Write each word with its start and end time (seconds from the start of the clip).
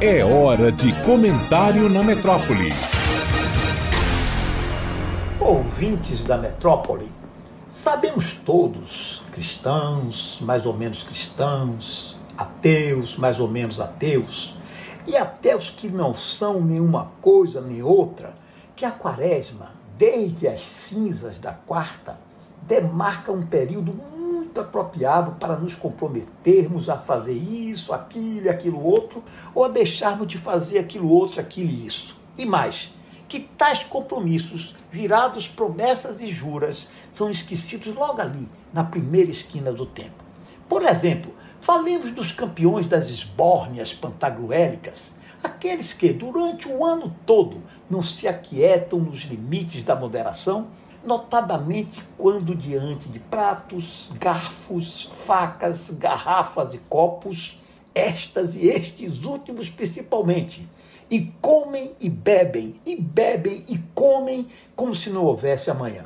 É 0.00 0.24
hora 0.24 0.70
de 0.70 0.92
comentário 1.02 1.88
na 1.88 2.02
metrópole. 2.04 2.70
Ouvintes 5.40 6.22
da 6.22 6.36
metrópole, 6.36 7.10
sabemos 7.68 8.32
todos, 8.32 9.22
cristãos, 9.32 10.38
mais 10.40 10.64
ou 10.66 10.72
menos 10.72 11.02
cristãos, 11.02 12.18
ateus, 12.36 13.16
mais 13.16 13.40
ou 13.40 13.48
menos 13.48 13.80
ateus, 13.80 14.56
e 15.06 15.16
até 15.16 15.56
os 15.56 15.68
que 15.70 15.88
não 15.88 16.14
são 16.14 16.60
nenhuma 16.60 17.10
coisa 17.20 17.60
nem 17.60 17.82
outra, 17.82 18.36
que 18.76 18.84
a 18.84 18.90
quaresma, 18.90 19.72
desde 19.96 20.46
as 20.46 20.60
cinzas 20.60 21.38
da 21.38 21.52
quarta, 21.52 22.20
demarca 22.62 23.32
um 23.32 23.42
período 23.42 23.92
muito 24.48 24.60
apropriado 24.62 25.32
para 25.32 25.56
nos 25.56 25.74
comprometermos 25.74 26.88
a 26.88 26.96
fazer 26.96 27.34
isso, 27.34 27.92
aquilo 27.92 28.48
aquilo 28.48 28.82
outro, 28.82 29.22
ou 29.54 29.64
a 29.64 29.68
deixarmos 29.68 30.26
de 30.26 30.38
fazer 30.38 30.78
aquilo 30.78 31.10
outro, 31.10 31.38
aquilo 31.38 31.68
e 31.68 31.86
isso. 31.86 32.16
E 32.36 32.46
mais, 32.46 32.90
que 33.28 33.40
tais 33.40 33.84
compromissos, 33.84 34.74
virados 34.90 35.46
promessas 35.46 36.22
e 36.22 36.30
juras, 36.30 36.88
são 37.10 37.30
esquecidos 37.30 37.94
logo 37.94 38.22
ali, 38.22 38.48
na 38.72 38.82
primeira 38.82 39.30
esquina 39.30 39.70
do 39.70 39.84
tempo. 39.84 40.24
Por 40.66 40.82
exemplo, 40.82 41.34
falemos 41.60 42.10
dos 42.10 42.32
campeões 42.32 42.86
das 42.86 43.10
esbórnias 43.10 43.92
pantagruélicas, 43.92 45.12
aqueles 45.44 45.92
que, 45.92 46.10
durante 46.10 46.66
o 46.66 46.84
ano 46.86 47.14
todo, 47.26 47.62
não 47.90 48.02
se 48.02 48.26
aquietam 48.26 48.98
nos 48.98 49.24
limites 49.24 49.82
da 49.82 49.94
moderação 49.94 50.68
notadamente 51.08 52.04
quando 52.18 52.54
diante 52.54 53.08
de 53.08 53.18
pratos, 53.18 54.10
garfos, 54.20 55.04
facas, 55.04 55.90
garrafas 55.90 56.74
e 56.74 56.78
copos, 56.78 57.60
estas 57.94 58.54
e 58.56 58.68
estes 58.68 59.24
últimos 59.24 59.70
principalmente, 59.70 60.68
e 61.10 61.32
comem 61.40 61.92
e 61.98 62.10
bebem, 62.10 62.74
e 62.84 62.94
bebem 63.00 63.64
e 63.66 63.78
comem 63.94 64.46
como 64.76 64.94
se 64.94 65.08
não 65.08 65.24
houvesse 65.24 65.70
amanhã. 65.70 66.04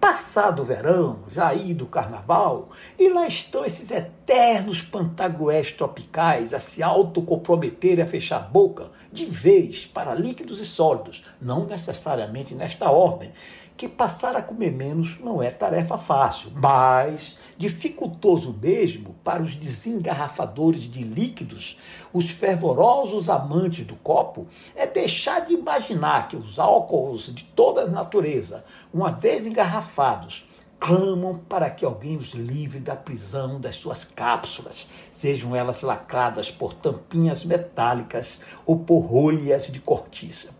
Passado 0.00 0.62
o 0.62 0.64
verão, 0.64 1.18
já 1.28 1.52
ido 1.52 1.84
o 1.84 1.88
carnaval, 1.88 2.70
e 2.98 3.10
lá 3.10 3.28
estão 3.28 3.66
esses 3.66 3.90
eternos 3.90 4.80
pantagrués 4.80 5.72
tropicais 5.72 6.54
a 6.54 6.58
se 6.58 6.82
autocomprometerem 6.82 8.02
a 8.02 8.08
fechar 8.08 8.38
a 8.38 8.40
boca 8.40 8.90
de 9.12 9.26
vez 9.26 9.84
para 9.84 10.14
líquidos 10.14 10.58
e 10.58 10.64
sólidos, 10.64 11.22
não 11.38 11.66
necessariamente 11.66 12.54
nesta 12.54 12.90
ordem, 12.90 13.30
que 13.80 13.88
passar 13.88 14.36
a 14.36 14.42
comer 14.42 14.70
menos 14.70 15.18
não 15.20 15.42
é 15.42 15.50
tarefa 15.50 15.96
fácil, 15.96 16.52
mas 16.54 17.38
dificultoso 17.56 18.54
mesmo 18.60 19.14
para 19.24 19.42
os 19.42 19.54
desengarrafadores 19.54 20.82
de 20.82 21.02
líquidos, 21.02 21.78
os 22.12 22.28
fervorosos 22.28 23.30
amantes 23.30 23.86
do 23.86 23.96
copo, 23.96 24.46
é 24.76 24.86
deixar 24.86 25.46
de 25.46 25.54
imaginar 25.54 26.28
que 26.28 26.36
os 26.36 26.58
álcools 26.58 27.34
de 27.34 27.42
toda 27.42 27.84
a 27.84 27.86
natureza, 27.86 28.66
uma 28.92 29.10
vez 29.10 29.46
engarrafados, 29.46 30.44
clamam 30.78 31.36
para 31.48 31.70
que 31.70 31.82
alguém 31.82 32.18
os 32.18 32.34
livre 32.34 32.80
da 32.80 32.94
prisão 32.94 33.58
das 33.58 33.76
suas 33.76 34.04
cápsulas, 34.04 34.90
sejam 35.10 35.56
elas 35.56 35.80
lacradas 35.80 36.50
por 36.50 36.74
tampinhas 36.74 37.46
metálicas 37.46 38.42
ou 38.66 38.80
por 38.80 38.98
rolhas 38.98 39.68
de 39.68 39.80
cortiça. 39.80 40.50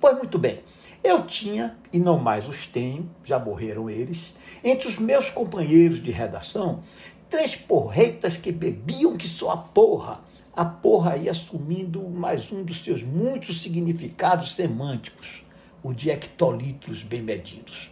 Pois 0.00 0.16
muito 0.16 0.38
bem, 0.38 0.62
eu 1.02 1.26
tinha, 1.26 1.76
e 1.92 1.98
não 1.98 2.18
mais 2.18 2.46
os 2.46 2.66
tenho, 2.66 3.10
já 3.24 3.38
morreram 3.38 3.88
eles, 3.88 4.34
entre 4.62 4.86
os 4.86 4.98
meus 4.98 5.30
companheiros 5.30 6.02
de 6.02 6.10
redação, 6.10 6.80
três 7.28 7.56
porretas 7.56 8.36
que 8.36 8.52
bebiam 8.52 9.16
que 9.16 9.26
só 9.26 9.52
a 9.52 9.56
porra. 9.56 10.20
A 10.54 10.64
porra 10.64 11.16
ia 11.16 11.30
assumindo 11.30 12.02
mais 12.10 12.52
um 12.52 12.62
dos 12.62 12.84
seus 12.84 13.02
muitos 13.02 13.62
significados 13.62 14.54
semânticos, 14.54 15.46
o 15.82 15.94
de 15.94 16.10
hectolitros 16.10 17.02
bem 17.02 17.22
medidos. 17.22 17.90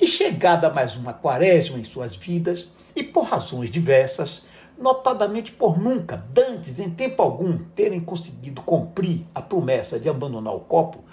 E 0.00 0.06
chegada 0.06 0.70
mais 0.70 0.96
uma 0.96 1.12
quaresma 1.12 1.78
em 1.78 1.84
suas 1.84 2.16
vidas, 2.16 2.68
e 2.96 3.02
por 3.02 3.24
razões 3.24 3.70
diversas, 3.70 4.42
notadamente 4.78 5.52
por 5.52 5.78
nunca, 5.78 6.16
dantes, 6.16 6.78
em 6.78 6.88
tempo 6.88 7.20
algum, 7.20 7.58
terem 7.58 8.00
conseguido 8.00 8.62
cumprir 8.62 9.26
a 9.34 9.42
promessa 9.42 9.98
de 9.98 10.08
abandonar 10.08 10.54
o 10.54 10.60
copo, 10.60 11.04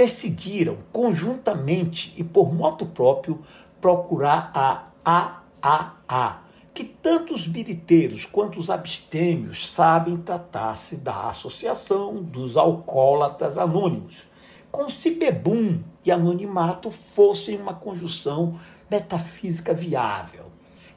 decidiram 0.00 0.78
conjuntamente 0.90 2.14
e 2.16 2.24
por 2.24 2.54
moto 2.54 2.86
próprio 2.86 3.38
procurar 3.82 4.50
a 4.54 4.86
AAA, 5.04 6.38
que 6.72 6.84
tanto 6.84 7.34
os 7.34 7.46
biriteiros 7.46 8.24
quanto 8.24 8.58
os 8.58 8.70
abstêmios 8.70 9.68
sabem 9.68 10.16
tratar-se 10.16 10.96
da 10.96 11.28
Associação 11.28 12.22
dos 12.22 12.56
Alcoólatras 12.56 13.58
Anônimos, 13.58 14.24
como 14.70 14.88
se 14.88 15.10
bebum 15.10 15.78
e 16.02 16.10
anonimato 16.10 16.90
fossem 16.90 17.60
uma 17.60 17.74
conjunção 17.74 18.58
metafísica 18.90 19.74
viável. 19.74 20.49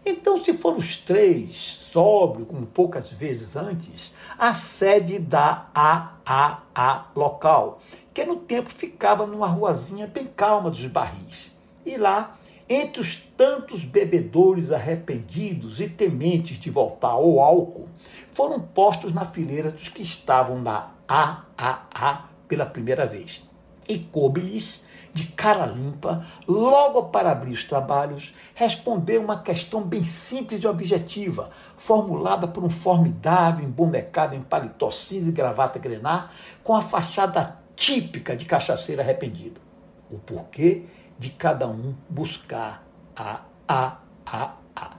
Então, 0.05 0.43
se 0.43 0.51
for 0.53 0.75
os 0.75 0.97
três, 0.97 1.55
sóbrio, 1.55 2.45
como 2.45 2.65
poucas 2.65 3.09
vezes 3.09 3.55
antes, 3.55 4.13
a 4.37 4.53
sede 4.53 5.17
da 5.17 5.69
AAA 5.73 7.11
local, 7.15 7.79
que 8.13 8.25
no 8.25 8.35
tempo 8.35 8.69
ficava 8.69 9.25
numa 9.25 9.47
ruazinha 9.47 10.05
bem 10.05 10.25
calma 10.25 10.69
dos 10.69 10.85
barris. 10.87 11.51
E 11.85 11.95
lá, 11.95 12.37
entre 12.67 13.01
os 13.01 13.15
tantos 13.37 13.85
bebedores 13.85 14.71
arrependidos 14.71 15.79
e 15.79 15.87
tementes 15.87 16.59
de 16.59 16.69
voltar 16.69 17.09
ao 17.09 17.39
álcool, 17.39 17.87
foram 18.33 18.59
postos 18.59 19.13
na 19.13 19.25
fileira 19.25 19.71
dos 19.71 19.87
que 19.87 20.01
estavam 20.01 20.59
na 20.59 20.91
AAA 21.07 22.29
pela 22.47 22.65
primeira 22.65 23.05
vez. 23.05 23.43
E 23.87 23.99
coube-lhes 23.99 24.83
de 25.13 25.25
cara 25.25 25.67
limpa, 25.67 26.25
logo 26.47 27.03
para 27.03 27.31
abrir 27.31 27.51
os 27.51 27.63
trabalhos, 27.63 28.33
responder 28.55 29.19
uma 29.19 29.39
questão 29.39 29.83
bem 29.83 30.03
simples 30.03 30.63
e 30.63 30.67
objetiva, 30.67 31.51
formulada 31.77 32.47
por 32.47 32.63
um 32.63 32.69
formidável 32.69 33.63
embomecado 33.63 34.35
em 34.35 34.41
paletó 34.41 34.89
cinza 34.89 35.29
e 35.29 35.31
gravata 35.31 35.77
grenar, 35.77 36.31
com 36.63 36.75
a 36.75 36.81
fachada 36.81 37.59
típica 37.75 38.35
de 38.35 38.45
cachaceiro 38.45 39.01
arrependido. 39.01 39.61
O 40.09 40.17
porquê 40.17 40.85
de 41.19 41.29
cada 41.29 41.67
um 41.67 41.93
buscar 42.09 42.83
a 43.15 43.41
A, 43.67 43.97
A, 44.25 44.53
A. 44.75 44.89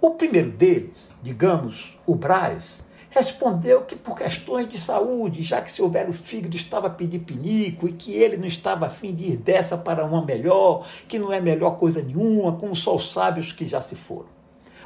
O 0.00 0.10
primeiro 0.10 0.50
deles, 0.50 1.14
digamos, 1.22 1.98
o 2.04 2.14
Braz, 2.14 2.84
respondeu 3.14 3.82
que 3.82 3.94
por 3.94 4.16
questões 4.16 4.68
de 4.68 4.78
saúde, 4.78 5.42
já 5.42 5.62
que 5.62 5.70
seu 5.70 5.88
velho 5.88 6.12
fígado 6.12 6.56
estava 6.56 6.90
pedindo 6.90 7.24
pinico 7.24 7.88
e 7.88 7.92
que 7.92 8.12
ele 8.12 8.36
não 8.36 8.46
estava 8.46 8.86
afim 8.86 9.14
de 9.14 9.32
ir 9.32 9.36
dessa 9.36 9.78
para 9.78 10.04
uma 10.04 10.24
melhor, 10.24 10.84
que 11.06 11.18
não 11.18 11.32
é 11.32 11.40
melhor 11.40 11.76
coisa 11.76 12.02
nenhuma, 12.02 12.56
como 12.56 12.74
só 12.74 12.96
os 12.96 13.12
sábios 13.12 13.52
que 13.52 13.64
já 13.64 13.80
se 13.80 13.94
foram. 13.94 14.26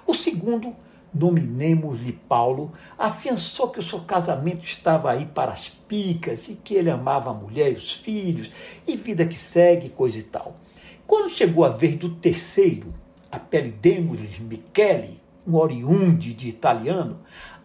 O 0.06 0.12
segundo, 0.12 0.76
nominemos-lhe 1.12 2.12
Paulo, 2.12 2.70
afiançou 2.98 3.70
que 3.70 3.78
o 3.78 3.82
seu 3.82 4.00
casamento 4.00 4.62
estava 4.62 5.10
aí 5.10 5.24
para 5.24 5.52
as 5.52 5.70
picas 5.70 6.48
e 6.48 6.54
que 6.54 6.74
ele 6.74 6.90
amava 6.90 7.30
a 7.30 7.34
mulher 7.34 7.72
e 7.72 7.76
os 7.76 7.94
filhos, 7.94 8.50
e 8.86 8.94
vida 8.94 9.24
que 9.24 9.36
segue, 9.36 9.88
coisa 9.88 10.18
e 10.18 10.22
tal. 10.22 10.54
Quando 11.06 11.30
chegou 11.30 11.64
a 11.64 11.70
vez 11.70 11.96
do 11.96 12.10
terceiro, 12.10 12.92
apelidemos-lhe 13.32 14.38
Michele, 14.40 15.18
um 15.46 15.56
oriunde 15.56 16.34
de 16.34 16.46
italiano, 16.46 17.20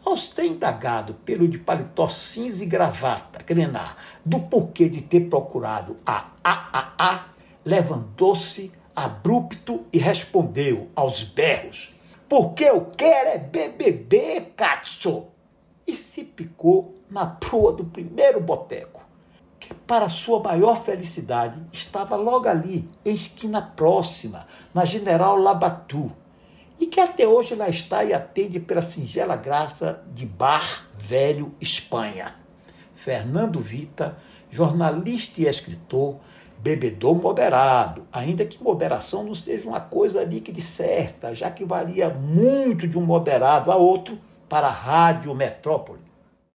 ao 0.06 0.18
ser 0.18 0.46
indagado 0.46 1.14
pelo 1.26 1.48
de 1.48 1.58
paletó 1.58 2.08
cinza 2.08 2.64
e 2.64 2.68
gravata, 2.68 3.44
Grenar, 3.44 3.96
do 4.24 4.40
porquê 4.40 4.90
de 4.90 5.02
ter 5.02 5.30
procurado 5.30 5.96
a 6.06 6.32
AAA, 6.44 7.26
levantou-se 7.64 8.72
abrupto 8.96 9.86
e 9.92 9.98
respondeu 9.98 10.90
aos 10.96 11.24
berros: 11.24 11.94
Porque 12.28 12.66
eu 12.66 12.86
quero 12.86 13.30
é 13.30 13.38
BBB, 13.38 14.52
cazzo! 14.56 15.28
E 15.86 15.94
se 15.94 16.24
picou 16.24 16.96
na 17.10 17.26
proa 17.26 17.74
do 17.74 17.86
primeiro 17.86 18.40
boteco, 18.40 19.02
que, 19.60 19.74
para 19.74 20.10
sua 20.10 20.42
maior 20.42 20.82
felicidade, 20.82 21.62
estava 21.72 22.16
logo 22.16 22.48
ali, 22.48 22.88
em 23.06 23.14
esquina 23.14 23.62
próxima, 23.62 24.48
na 24.74 24.86
General 24.86 25.38
Labatu 25.38 26.12
e 26.80 26.88
que 26.88 27.00
até 27.00 27.28
hoje 27.28 27.56
lá 27.56 27.70
está 27.70 28.04
e 28.04 28.14
atende 28.14 28.60
pela 28.60 28.82
singela 28.82 29.36
graça 29.36 30.04
de 30.14 30.26
Bar 30.26 30.88
Velho 30.98 31.54
Espanha. 31.60 32.34
Fernando 32.96 33.60
Vita, 33.60 34.18
jornalista 34.50 35.42
e 35.42 35.46
escritor, 35.46 36.18
bebedor 36.58 37.16
moderado, 37.16 38.08
ainda 38.12 38.46
que 38.46 38.64
moderação 38.64 39.24
não 39.24 39.36
seja 39.36 39.68
uma 39.68 39.82
coisa 39.82 40.24
líquida 40.24 40.60
e 40.60 40.62
certa, 40.62 41.36
já 41.36 41.52
que 41.52 41.66
varia 41.66 42.10
muito 42.10 42.88
de 42.88 42.98
um 42.98 43.06
moderado 43.06 43.72
a 43.72 43.76
outro 43.76 44.18
para 44.48 44.68
a 44.68 44.72
Rádio 44.72 45.36
Metrópole. 45.36 46.13